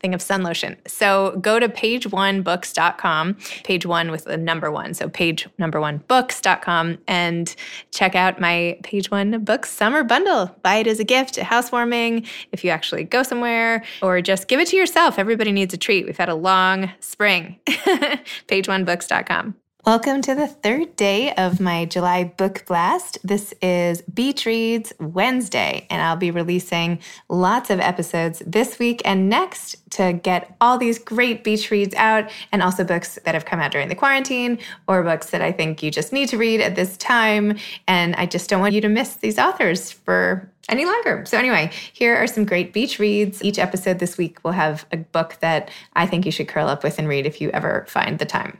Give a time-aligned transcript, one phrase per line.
[0.00, 0.76] thing of sun lotion.
[0.86, 4.94] So go to pageonebooks.com, page one with the number one.
[4.94, 7.54] So page number one books.com and
[7.90, 10.54] check out my page one books summer bundle.
[10.62, 14.60] Buy it as a gift, a housewarming, if you actually go somewhere, or just give
[14.60, 15.18] it to yourself.
[15.18, 16.06] Everybody needs a treat.
[16.06, 17.58] We've had a long spring.
[17.66, 19.54] pageonebooks.com.
[19.86, 23.18] Welcome to the third day of my July book blast.
[23.22, 29.28] This is Beach Reads Wednesday, and I'll be releasing lots of episodes this week and
[29.28, 33.60] next to get all these great beach reads out and also books that have come
[33.60, 34.58] out during the quarantine
[34.88, 37.58] or books that I think you just need to read at this time.
[37.86, 41.26] And I just don't want you to miss these authors for any longer.
[41.26, 43.44] So, anyway, here are some great beach reads.
[43.44, 46.82] Each episode this week will have a book that I think you should curl up
[46.82, 48.58] with and read if you ever find the time.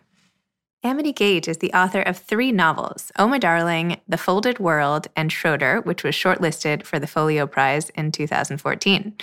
[0.86, 5.32] Amity Gaige is the author of three novels Oh My Darling, The Folded World, and
[5.32, 9.14] Schroder, which was shortlisted for the Folio Prize in 2014.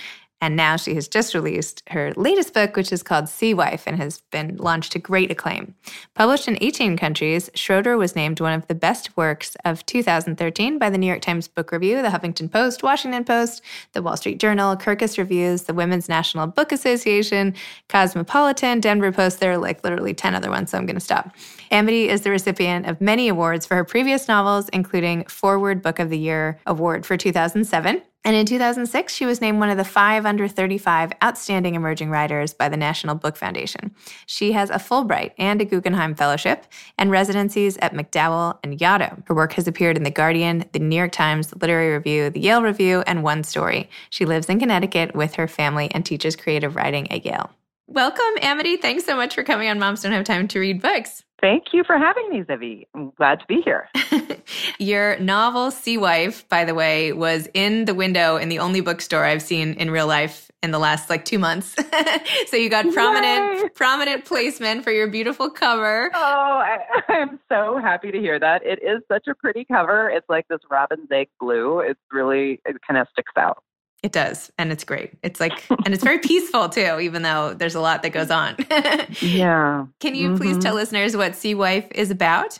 [0.42, 3.96] And now she has just released her latest book, which is called Sea Wife and
[3.96, 5.76] has been launched to great acclaim.
[6.14, 10.90] Published in 18 countries, Schroder was named one of the best works of 2013 by
[10.90, 14.76] the New York Times Book Review, the Huffington Post, Washington Post, the Wall Street Journal,
[14.76, 17.54] Kirkus Reviews, the Women's National Book Association,
[17.88, 19.38] Cosmopolitan, Denver Post.
[19.38, 21.36] There are like literally 10 other ones, so I'm going to stop.
[21.70, 26.10] Amity is the recipient of many awards for her previous novels, including Forward Book of
[26.10, 30.24] the Year Award for 2007 and in 2006, she was named one of the five
[30.24, 33.94] under 35 outstanding emerging writers by the National Book Foundation.
[34.26, 36.66] She has a Fulbright and a Guggenheim Fellowship
[36.98, 39.26] and residencies at MacDowell and Yaddo.
[39.26, 42.40] Her work has appeared in The Guardian, The New York Times, The Literary Review, The
[42.40, 43.90] Yale Review, and One Story.
[44.10, 47.50] She lives in Connecticut with her family and teaches creative writing at Yale.
[47.88, 48.76] Welcome, Amity.
[48.76, 51.24] Thanks so much for coming on Moms Don't Have Time to Read Books.
[51.42, 52.86] Thank you for having me, Zibby.
[52.94, 53.88] I'm glad to be here.
[54.78, 59.24] Your novel, Sea Wife, by the way, was in the window in the only bookstore
[59.24, 61.74] I've seen in real life in the last like two months.
[62.46, 63.68] so you got prominent Yay!
[63.74, 66.12] prominent placement for your beautiful cover.
[66.14, 66.78] Oh, I,
[67.08, 68.64] I'm so happy to hear that.
[68.64, 70.08] It is such a pretty cover.
[70.08, 71.80] It's like this robin's egg blue.
[71.80, 73.64] It's really it kind of sticks out.
[74.02, 74.50] It does.
[74.58, 75.12] And it's great.
[75.22, 78.56] It's like, and it's very peaceful too, even though there's a lot that goes on.
[79.20, 79.86] yeah.
[80.00, 80.60] Can you please Mhm.
[80.62, 82.58] tell listeners what Sea Wife is about?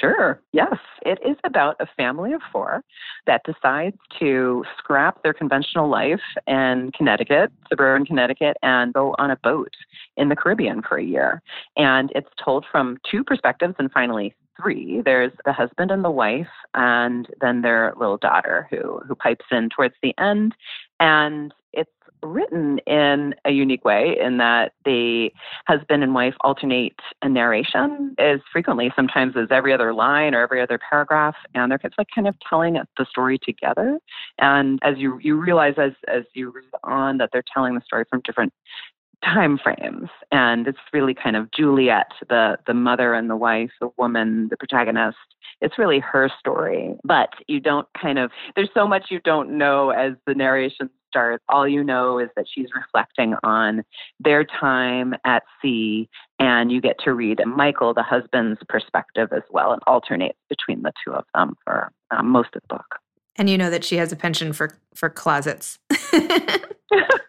[0.00, 0.40] Sure.
[0.52, 0.74] Yes.
[1.06, 2.82] It is about a family of four
[3.26, 9.36] that decides to scrap their conventional life in Connecticut, suburban Connecticut, and go on a
[9.36, 9.72] boat
[10.16, 11.42] in the Caribbean for a year.
[11.76, 15.02] And it's told from two perspectives and finally three.
[15.04, 19.68] There's the husband and the wife, and then their little daughter who, who pipes in
[19.70, 20.54] towards the end.
[21.00, 21.90] And it's
[22.22, 25.30] written in a unique way in that the
[25.66, 30.60] husband and wife alternate a narration as frequently sometimes as every other line or every
[30.60, 33.98] other paragraph and they're like kind of telling the story together
[34.38, 38.04] and as you you realize as as you read on that they're telling the story
[38.10, 38.52] from different
[39.24, 40.08] time frames.
[40.30, 44.56] And it's really kind of Juliet the the mother and the wife the woman the
[44.56, 45.16] protagonist.
[45.60, 49.90] It's really her story but you don't kind of there's so much you don't know
[49.90, 51.42] as the narration starts.
[51.48, 53.82] All you know is that she's reflecting on
[54.20, 59.72] their time at sea and you get to read michael the husband's perspective as well.
[59.72, 62.96] And alternates between the two of them for um, most of the book.
[63.36, 65.78] And you know that she has a penchant for, for closets.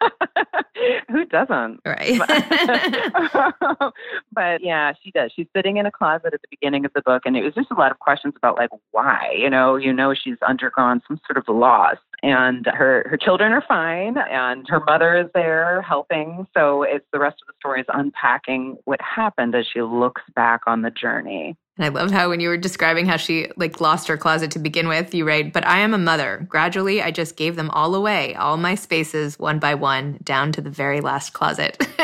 [1.12, 1.80] Who doesn't?
[1.86, 2.19] right.
[4.33, 5.31] but yeah, she does.
[5.36, 7.71] She's sitting in a closet at the beginning of the book, and it was just
[7.71, 9.33] a lot of questions about like why.
[9.38, 13.63] You know, you know, she's undergone some sort of loss, and her her children are
[13.68, 16.47] fine, and her mother is there helping.
[16.56, 20.62] So it's the rest of the story is unpacking what happened as she looks back
[20.68, 21.57] on the journey.
[21.80, 24.60] And I love how when you were describing how she like lost her closet to
[24.60, 26.46] begin with, you write, "But I am a mother.
[26.50, 30.62] Gradually, I just gave them all away, all my spaces, one by one, down to
[30.62, 31.88] the very last closet."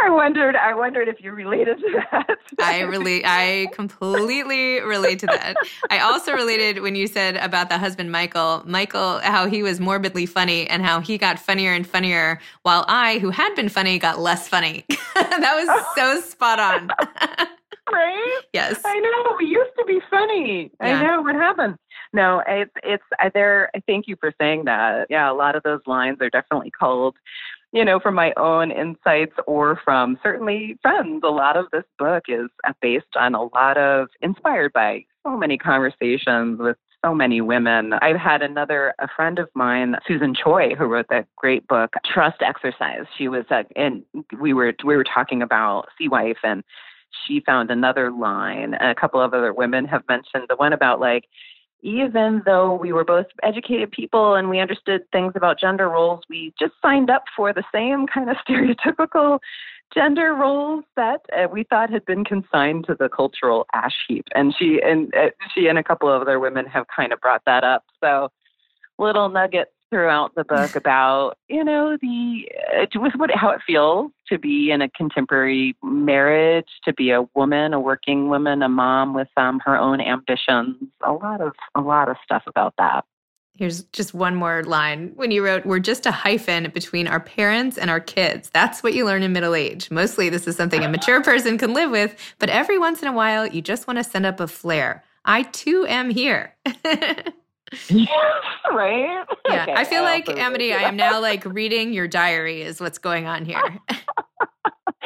[0.00, 0.56] I wondered.
[0.56, 2.38] I wondered if you related to that.
[2.58, 3.24] I relate.
[3.26, 5.56] I completely relate to that.
[5.90, 8.62] I also related when you said about the husband Michael.
[8.64, 13.18] Michael, how he was morbidly funny and how he got funnier and funnier, while I,
[13.18, 14.86] who had been funny, got less funny.
[15.14, 17.48] that was so spot on.
[17.92, 18.40] right?
[18.52, 18.80] yes.
[18.84, 19.36] I know.
[19.38, 20.70] We used to be funny.
[20.80, 21.00] Yeah.
[21.00, 21.76] I know what happened.
[22.12, 23.04] No, it's it's
[23.34, 23.70] there.
[23.74, 25.06] I Thank you for saying that.
[25.10, 27.16] Yeah, a lot of those lines are definitely culled,
[27.72, 31.22] you know, from my own insights or from certainly friends.
[31.24, 35.36] A lot of this book is uh, based on a lot of inspired by so
[35.36, 37.92] many conversations with so many women.
[37.92, 42.42] I've had another a friend of mine, Susan Choi, who wrote that great book Trust
[42.42, 43.04] Exercise.
[43.16, 44.02] She was uh, and
[44.40, 46.64] we were we were talking about Sea Wife and
[47.26, 48.74] she found another line.
[48.74, 51.24] A couple of other women have mentioned the one about like,
[51.80, 56.52] even though we were both educated people and we understood things about gender roles, we
[56.58, 59.38] just signed up for the same kind of stereotypical
[59.94, 64.26] gender roles that uh, we thought had been consigned to the cultural ash heap.
[64.34, 67.42] And she and uh, she and a couple of other women have kind of brought
[67.46, 67.84] that up.
[68.02, 68.30] So
[68.98, 74.10] little nuggets throughout the book about you know the uh, with what how it feels
[74.28, 79.14] to be in a contemporary marriage to be a woman a working woman a mom
[79.14, 83.04] with um, her own ambitions a lot of a lot of stuff about that
[83.58, 85.10] Here's just one more line.
[85.16, 88.50] When you wrote, We're just a hyphen between our parents and our kids.
[88.50, 89.90] That's what you learn in middle age.
[89.90, 93.12] Mostly, this is something a mature person can live with, but every once in a
[93.12, 95.02] while, you just want to send up a flare.
[95.24, 96.54] I too am here.
[98.72, 102.08] right Yeah, Okay, I feel like also relate Amity, I am now like reading your
[102.08, 103.62] diary is what's going on here.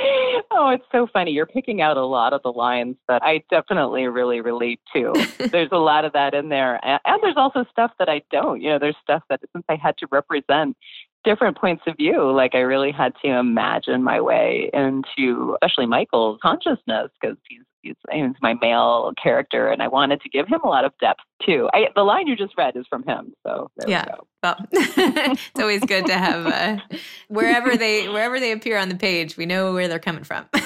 [0.50, 1.32] oh, it's so funny.
[1.32, 5.12] You're picking out a lot of the lines that I definitely really relate to.
[5.50, 6.84] there's a lot of that in there.
[6.84, 8.60] And, and there's also stuff that I don't.
[8.60, 10.76] You know, there's stuff that since I had to represent
[11.24, 16.38] different points of view, like I really had to imagine my way into, especially Michael's
[16.42, 20.68] consciousness, because he's, he's, he's my male character, and I wanted to give him a
[20.68, 21.68] lot of depth too.
[21.72, 24.04] I, the line you just read is from him, so there Yeah.
[24.06, 24.26] we go.
[24.42, 26.76] well, it's always good to have uh,
[27.28, 30.46] wherever they wherever they appear on the page, we know where they're coming from.
[30.54, 30.58] no,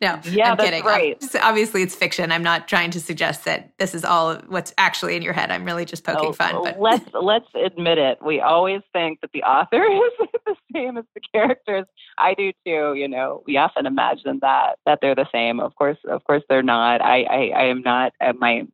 [0.00, 0.22] Yeah, I'm
[0.56, 0.84] that's kidding.
[0.84, 1.16] right.
[1.22, 2.30] Ob- Obviously, it's fiction.
[2.32, 5.50] I'm not trying to suggest that this is all what's actually in your head.
[5.50, 6.62] I'm really just poking Oh, fun.
[6.62, 8.18] But let's let's admit it.
[8.24, 9.82] We always think that the author
[10.22, 11.86] is the same as the characters.
[12.18, 12.94] I do too.
[12.94, 15.58] You know, we often imagine that that they're the same.
[15.60, 17.00] Of course, of course, they're not.
[17.00, 18.12] I I, I am not.
[18.20, 18.66] Uh, my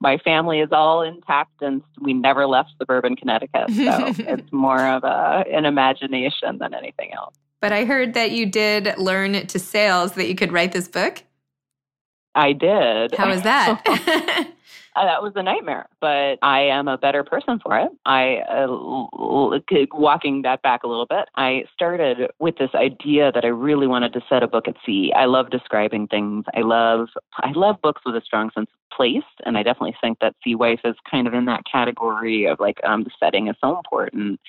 [0.00, 3.70] my family is all intact, and we never left suburban Connecticut.
[3.70, 3.74] So
[4.18, 7.34] it's more of a an imagination than anything else.
[7.60, 10.88] but I heard that you did learn to sail so that you could write this
[10.88, 11.22] book.
[12.34, 13.14] I did.
[13.14, 14.50] How was that?
[14.96, 17.90] uh, that was a nightmare, but I am a better person for it.
[18.06, 18.66] I, uh,
[19.92, 24.12] walking that back a little bit, I started with this idea that I really wanted
[24.14, 25.12] to set a book at sea.
[25.14, 26.44] I love describing things.
[26.54, 30.18] I love, I love books with a strong sense of place, and I definitely think
[30.20, 33.56] that Sea Wife is kind of in that category of like um, the setting is
[33.60, 34.40] so important.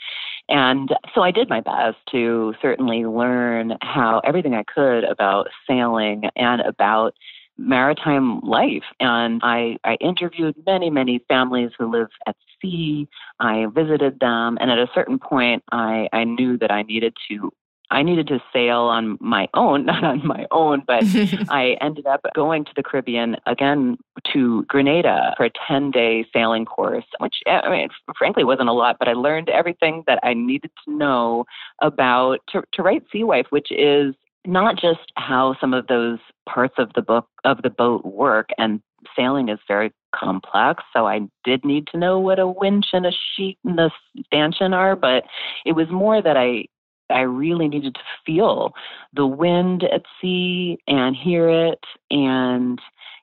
[0.50, 6.24] And so I did my best to certainly learn how everything I could about sailing
[6.38, 7.14] and about
[7.58, 8.84] maritime life.
[9.00, 13.08] And I, I interviewed many, many families who live at sea.
[13.40, 14.58] I visited them.
[14.60, 17.52] And at a certain point, I, I knew that I needed to
[17.90, 21.04] I needed to sail on my own, not on my own, but
[21.50, 23.98] I ended up going to the Caribbean again
[24.34, 28.98] to Grenada for a 10 day sailing course, which I mean, frankly wasn't a lot,
[29.00, 31.46] but I learned everything that I needed to know
[31.82, 34.16] about to, to write Sea Wife, which is
[34.48, 38.82] not just how some of those parts of the book of the boat work and
[39.16, 43.12] sailing is very complex so i did need to know what a winch and a
[43.36, 43.92] sheet and a
[44.26, 45.24] stanchion are but
[45.66, 46.66] it was more that i
[47.10, 48.74] i really needed to feel
[49.14, 52.80] the wind at sea and hear it and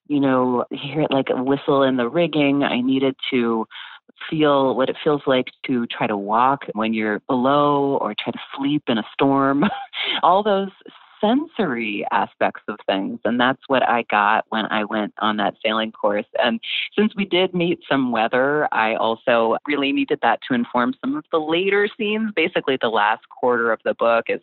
[0.06, 3.66] you know hear it like a whistle in the rigging i needed to
[4.30, 8.38] feel what it feels like to try to walk when you're below or try to
[8.56, 9.64] sleep in a storm.
[10.22, 10.70] All those
[11.24, 13.18] sensory aspects of things.
[13.24, 16.26] And that's what I got when I went on that sailing course.
[16.42, 16.60] And
[16.96, 21.24] since we did meet some weather, I also really needed that to inform some of
[21.32, 22.32] the later scenes.
[22.36, 24.40] Basically, the last quarter of the book is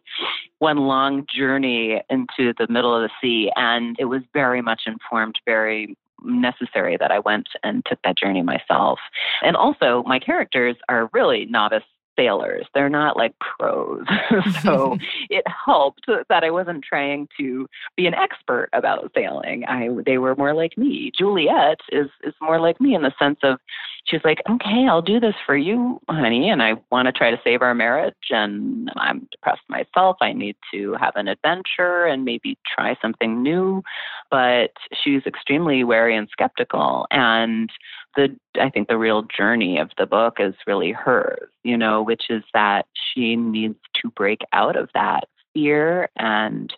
[0.59, 3.51] one long journey into the middle of the sea.
[3.55, 8.41] And it was very much informed, very necessary that I went and took that journey
[8.41, 8.99] myself.
[9.43, 11.83] And also, my characters are really novice
[12.15, 12.65] sailors.
[12.73, 14.05] They're not like pros.
[14.61, 14.97] so
[15.29, 19.65] it helped that I wasn't trying to be an expert about sailing.
[19.65, 21.11] I they were more like me.
[21.17, 23.59] Juliet is is more like me in the sense of
[24.05, 27.41] she's like, "Okay, I'll do this for you, honey, and I want to try to
[27.43, 30.17] save our marriage and I'm depressed myself.
[30.21, 33.83] I need to have an adventure and maybe try something new."
[34.29, 34.71] But
[35.03, 37.69] she's extremely wary and skeptical and
[38.15, 42.23] the I think the real journey of the book is really hers, you know, which
[42.29, 46.73] is that she needs to break out of that fear and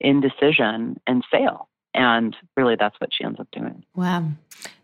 [0.00, 1.68] indecision and fail.
[1.94, 3.84] And really that's what she ends up doing.
[3.94, 4.30] Wow.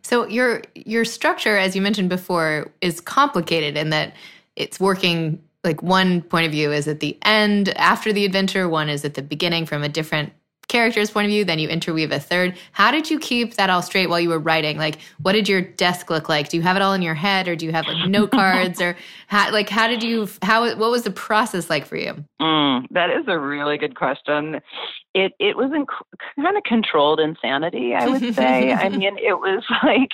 [0.03, 4.15] So your your structure, as you mentioned before, is complicated in that
[4.57, 8.89] it's working like one point of view is at the end after the adventure, one
[8.89, 10.33] is at the beginning from a different
[10.71, 12.57] character's point of view, then you interweave a third.
[12.73, 14.79] How did you keep that all straight while you were writing?
[14.79, 16.49] Like, what did your desk look like?
[16.49, 18.81] Do you have it all in your head, or do you have like note cards,
[18.81, 18.97] or
[19.27, 22.25] how, like how did you how what was the process like for you?
[22.41, 24.61] Mm, that is a really good question
[25.15, 28.73] it it was inc- kind of controlled insanity i would say.
[28.73, 30.11] I mean it was like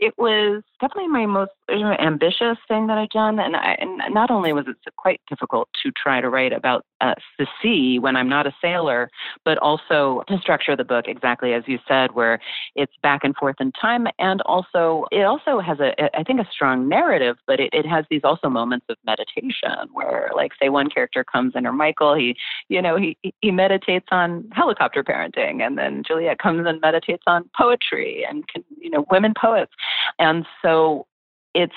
[0.00, 3.38] it was definitely my most ambitious thing that i've done.
[3.38, 7.14] And, I, and not only was it quite difficult to try to write about uh,
[7.38, 9.10] the sea when i'm not a sailor
[9.44, 12.40] but also to structure the book exactly as you said where
[12.74, 14.06] it's back and forth in time.
[14.18, 18.04] And also it also has a i think a strong narrative but it, it has
[18.10, 22.36] these also moments of meditation where like say one character comes in or michael he
[22.68, 27.48] you know he he meditates on helicopter parenting, and then Juliet comes and meditates on
[27.56, 28.44] poetry and
[28.78, 29.72] you know women poets,
[30.18, 31.06] and so
[31.54, 31.72] it's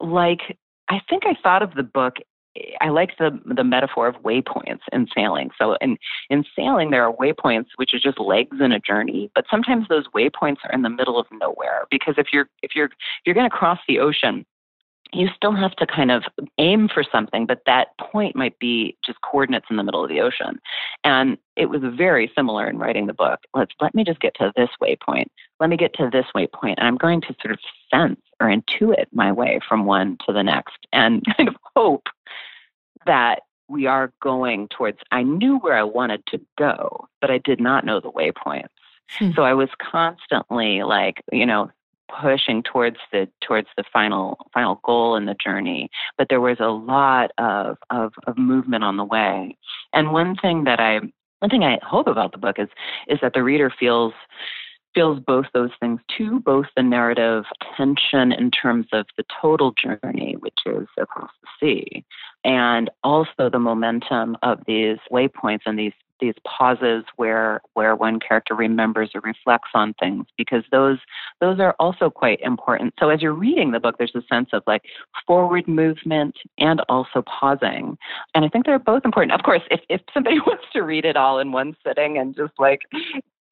[0.00, 0.56] like
[0.88, 2.16] I think I thought of the book
[2.80, 5.50] I like the the metaphor of waypoints in sailing.
[5.58, 5.96] So in
[6.30, 10.06] in sailing there are waypoints which are just legs in a journey, but sometimes those
[10.14, 12.92] waypoints are in the middle of nowhere because if you're if you're if
[13.24, 14.44] you're going to cross the ocean
[15.12, 16.24] you still have to kind of
[16.58, 20.20] aim for something, but that point might be just coordinates in the middle of the
[20.20, 20.58] ocean.
[21.04, 23.40] And it was very similar in writing the book.
[23.54, 25.26] Let's let me just get to this waypoint.
[25.60, 27.58] Let me get to this waypoint, and I'm going to sort of
[27.92, 32.06] sense or intuit my way from one to the next, and kind of hope
[33.06, 34.98] that we are going towards.
[35.10, 38.68] I knew where I wanted to go, but I did not know the waypoints.
[39.10, 39.30] Hmm.
[39.34, 41.70] So I was constantly like, you know,
[42.20, 46.68] pushing towards the towards the final final goal in the journey but there was a
[46.68, 49.56] lot of, of of movement on the way.
[49.92, 51.00] And one thing that i
[51.40, 52.68] one thing i hope about the book is
[53.08, 54.12] is that the reader feels
[54.94, 57.44] feels both those things too both the narrative
[57.76, 62.04] tension in terms of the total journey which is across the sea
[62.44, 68.54] and also the momentum of these waypoints and these these pauses where where one character
[68.54, 70.98] remembers or reflects on things because those
[71.40, 72.94] those are also quite important.
[72.98, 74.82] So as you're reading the book, there's a sense of like
[75.26, 77.96] forward movement and also pausing,
[78.34, 79.32] and I think they're both important.
[79.32, 82.52] Of course, if if somebody wants to read it all in one sitting and just
[82.58, 82.82] like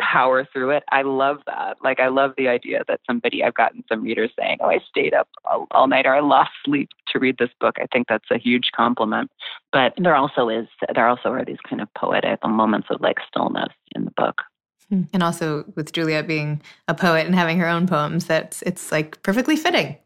[0.00, 0.82] power through it.
[0.90, 1.76] I love that.
[1.82, 5.14] Like, I love the idea that somebody, I've gotten some readers saying, Oh, I stayed
[5.14, 7.76] up all, all night or I lost sleep to read this book.
[7.80, 9.30] I think that's a huge compliment.
[9.72, 13.72] But there also is, there also are these kind of poetic moments of like stillness
[13.94, 14.42] in the book.
[14.88, 15.02] Hmm.
[15.12, 19.22] And also with Juliet being a poet and having her own poems, that's it's like
[19.22, 19.96] perfectly fitting.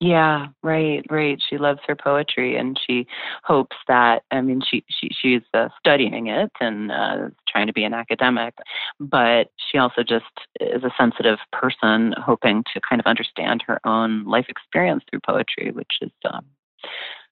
[0.00, 1.42] Yeah, right, right.
[1.50, 3.08] She loves her poetry, and she
[3.42, 4.22] hopes that.
[4.30, 8.54] I mean, she she she's uh, studying it and uh, trying to be an academic,
[9.00, 10.24] but she also just
[10.60, 15.72] is a sensitive person, hoping to kind of understand her own life experience through poetry,
[15.72, 16.44] which is um,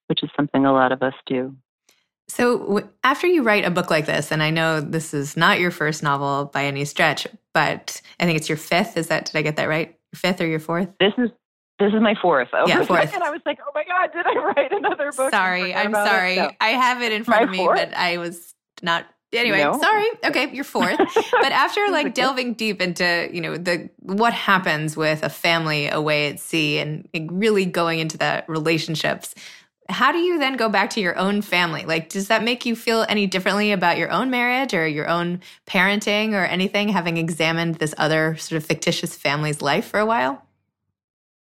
[0.09, 1.55] which is something a lot of us do.
[2.29, 5.71] So, after you write a book like this, and I know this is not your
[5.71, 8.97] first novel by any stretch, but I think it's your fifth.
[8.97, 9.97] Is that, did I get that right?
[10.13, 10.89] Your fifth or your fourth?
[10.99, 11.31] This is
[11.79, 12.49] this is my fourth.
[12.55, 13.15] Over yeah, fourth.
[13.15, 15.31] And I was like, oh my God, did I write another book?
[15.31, 16.37] Sorry, I'm sorry.
[16.37, 16.51] No.
[16.61, 17.79] I have it in front my of me, fourth?
[17.79, 19.79] but I was not anyway no.
[19.79, 24.97] sorry okay you're fourth but after like delving deep into you know the what happens
[24.97, 29.35] with a family away at sea and really going into that relationships
[29.89, 32.77] how do you then go back to your own family like does that make you
[32.77, 37.77] feel any differently about your own marriage or your own parenting or anything having examined
[37.77, 40.46] this other sort of fictitious family's life for a while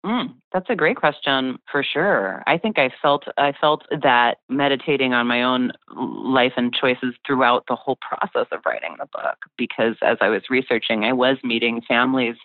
[0.06, 2.44] Mm, that's a great question for sure.
[2.46, 7.64] I think I felt I felt that meditating on my own life and choices throughout
[7.68, 11.82] the whole process of writing the book because as I was researching I was meeting
[11.88, 12.36] families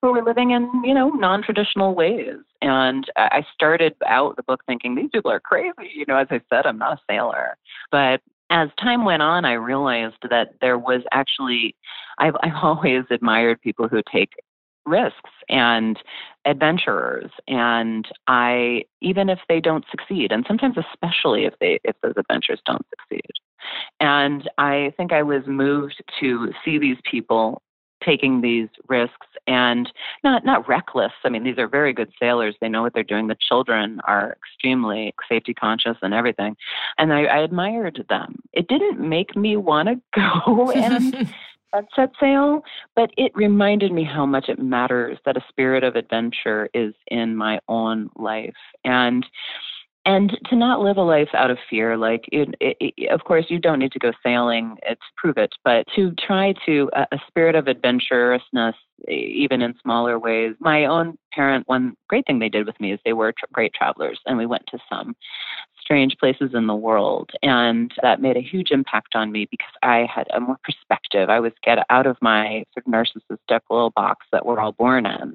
[0.00, 2.36] who were living in, you know, non-traditional ways.
[2.62, 6.40] And I started out the book thinking these people are crazy, you know, as I
[6.48, 7.58] said I'm not a sailor.
[7.90, 11.76] But as time went on, I realized that there was actually,
[12.18, 14.32] I've, I've always admired people who take
[14.84, 15.98] risks and
[16.44, 22.14] adventurers and i even if they don't succeed and sometimes especially if they if those
[22.16, 23.30] adventures don't succeed.
[24.00, 27.62] And i think i was moved to see these people
[28.04, 29.90] taking these risks and
[30.24, 31.12] not not reckless.
[31.24, 32.54] I mean these are very good sailors.
[32.60, 33.28] They know what they're doing.
[33.28, 36.56] The children are extremely safety conscious and everything.
[36.98, 38.40] And i, I admired them.
[38.52, 40.00] It didn't make me want to
[40.46, 41.32] go and
[41.94, 42.62] set sail,
[42.94, 47.36] but it reminded me how much it matters that a spirit of adventure is in
[47.36, 48.54] my own life.
[48.84, 49.24] And
[50.04, 53.46] and to not live a life out of fear like it, it, it, of course
[53.48, 57.54] you don't need to go sailing to prove it but to try to a spirit
[57.54, 58.74] of adventurousness
[59.08, 63.00] even in smaller ways my own parent one great thing they did with me is
[63.04, 65.14] they were tra- great travelers and we went to some
[65.82, 67.30] strange places in the world.
[67.42, 71.28] And that made a huge impact on me because I had a more perspective.
[71.28, 75.06] I was get out of my sort of narcissistic little box that we're all born
[75.06, 75.34] in.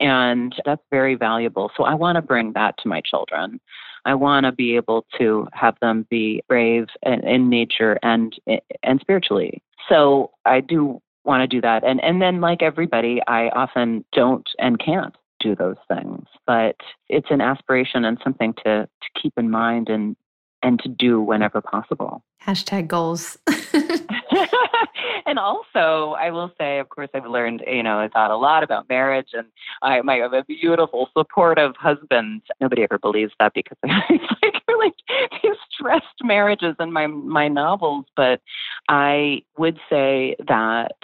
[0.00, 1.70] And that's very valuable.
[1.76, 3.60] So I want to bring that to my children.
[4.04, 8.34] I want to be able to have them be brave in, in nature and
[8.82, 9.62] and spiritually.
[9.88, 11.84] So I do want to do that.
[11.84, 16.26] And and then like everybody, I often don't and can't do those things.
[16.46, 16.76] But
[17.08, 20.16] it's an aspiration and something to, to keep in mind and
[20.62, 22.24] and to do whenever possible.
[22.42, 23.36] Hashtag goals.
[25.26, 28.62] and also, I will say, of course, I've learned, you know, I thought a lot
[28.62, 29.46] about marriage, and
[29.82, 32.40] I, I have a beautiful, supportive husband.
[32.62, 34.94] Nobody ever believes that because it's like really
[35.42, 38.06] these stressed marriages in my my novels.
[38.16, 38.40] But
[38.88, 40.96] I would say that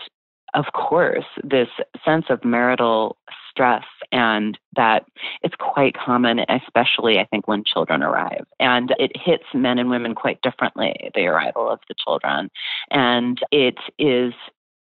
[0.55, 1.69] of course, this
[2.05, 3.17] sense of marital
[3.51, 5.05] stress and that
[5.43, 8.45] it's quite common, especially I think when children arrive.
[8.59, 12.51] And it hits men and women quite differently, the arrival of the children.
[12.91, 14.33] And it is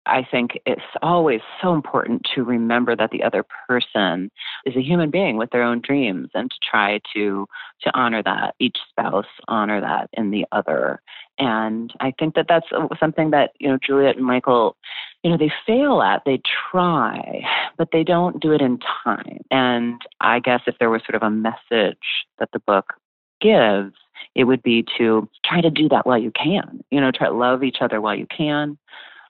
[0.09, 4.31] I think it's always so important to remember that the other person
[4.65, 7.47] is a human being with their own dreams and to try to
[7.83, 11.03] to honor that each spouse honor that in the other
[11.39, 12.67] and I think that that's
[12.99, 14.77] something that you know Juliet and Michael
[15.23, 17.43] you know they fail at they try
[17.77, 21.23] but they don't do it in time and I guess if there was sort of
[21.23, 22.95] a message that the book
[23.41, 23.95] gives
[24.35, 27.35] it would be to try to do that while you can you know try to
[27.35, 28.79] love each other while you can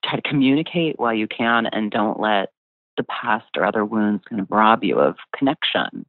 [0.04, 2.50] try to communicate while you can and don't let
[2.96, 6.04] the past or other wounds kind of rob you of connection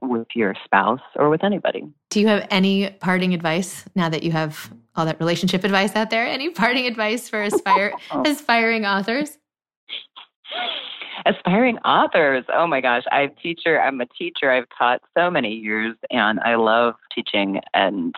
[0.00, 1.86] with your spouse or with anybody.
[2.10, 6.10] Do you have any parting advice now that you have all that relationship advice out
[6.10, 6.26] there?
[6.26, 8.22] Any parting advice for aspire, oh.
[8.26, 9.38] aspiring authors?
[11.24, 12.44] Aspiring authors.
[12.52, 13.80] Oh my gosh, I'm teacher.
[13.80, 14.50] I'm a teacher.
[14.50, 18.14] I've taught so many years and I love teaching and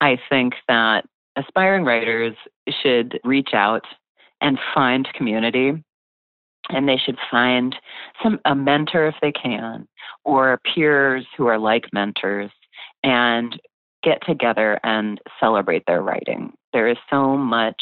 [0.00, 1.04] I think that
[1.36, 2.34] aspiring writers
[2.82, 3.84] should reach out
[4.40, 5.72] and find community
[6.70, 7.76] and they should find
[8.22, 9.86] some a mentor if they can
[10.24, 12.50] or peers who are like mentors
[13.02, 13.60] and
[14.02, 17.80] get together and celebrate their writing there is so much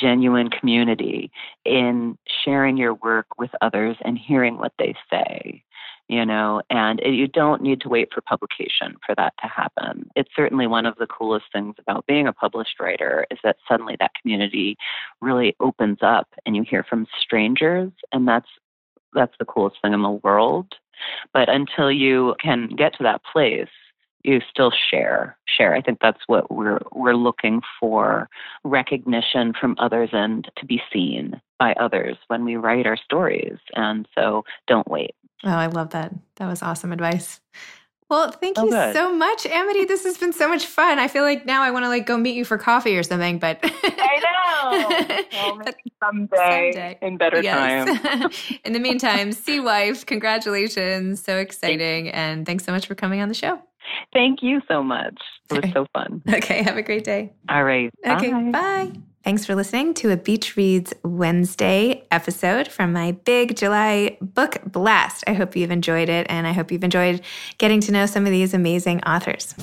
[0.00, 1.30] genuine community
[1.64, 5.62] in sharing your work with others and hearing what they say
[6.08, 10.08] you know, and you don't need to wait for publication for that to happen.
[10.14, 13.96] It's certainly one of the coolest things about being a published writer is that suddenly
[13.98, 14.76] that community
[15.20, 18.48] really opens up and you hear from strangers and that's
[19.14, 20.66] that's the coolest thing in the world.
[21.32, 23.68] But until you can get to that place,
[24.26, 28.28] you still share share i think that's what we're we're looking for
[28.64, 34.06] recognition from others and to be seen by others when we write our stories and
[34.14, 36.12] so don't wait Oh, I love that.
[36.36, 37.40] That was awesome advice.
[38.08, 39.84] Well, thank you so much, Amity.
[39.84, 41.00] This has been so much fun.
[41.00, 43.40] I feel like now I want to like go meet you for coffee or something,
[43.40, 45.26] but I know.
[45.32, 46.98] Well, someday, Someday.
[47.02, 48.30] in better time.
[48.64, 51.22] In the meantime, Sea Wife, congratulations.
[51.22, 52.08] So exciting.
[52.10, 53.60] And thanks so much for coming on the show.
[54.12, 55.14] Thank you so much.
[55.50, 56.22] It was so fun.
[56.36, 56.62] Okay.
[56.62, 57.32] Have a great day.
[57.48, 57.90] All right.
[58.06, 58.30] Okay.
[58.30, 58.50] bye.
[58.50, 58.92] Bye.
[59.24, 65.24] Thanks for listening to a Beach Reads Wednesday episode from my big July book blast.
[65.26, 67.22] I hope you've enjoyed it, and I hope you've enjoyed
[67.58, 69.54] getting to know some of these amazing authors.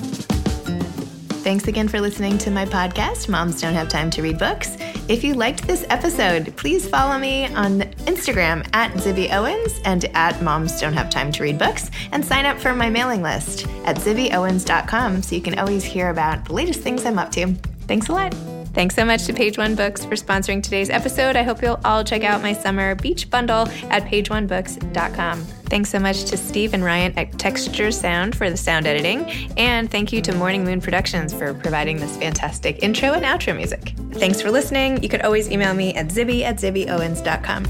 [1.44, 4.78] Thanks again for listening to my podcast, Moms Don't Have Time to Read Books.
[5.08, 10.40] If you liked this episode, please follow me on Instagram at Zibby Owens and at
[10.40, 13.96] Moms Don't Have Time to Read Books and sign up for my mailing list at
[13.96, 17.54] zibbyowens.com so you can always hear about the latest things I'm up to.
[17.88, 18.32] Thanks a lot.
[18.72, 21.36] Thanks so much to Page One Books for sponsoring today's episode.
[21.36, 25.46] I hope you'll all check out my summer beach bundle at pageonebooks.com.
[25.66, 29.30] Thanks so much to Steve and Ryan at Texture Sound for the sound editing.
[29.56, 33.94] And thank you to Morning Moon Productions for providing this fantastic intro and outro music.
[34.12, 35.02] Thanks for listening.
[35.02, 37.64] You could always email me at zibby at zibbyowens.com.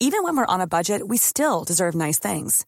[0.00, 2.66] Even when we're on a budget, we still deserve nice things.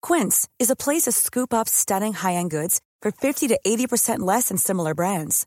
[0.00, 4.48] Quince is a place to scoop up stunning high-end goods for 50 to 80% less
[4.48, 5.46] than similar brands.